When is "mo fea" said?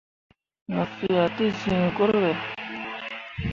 0.73-1.25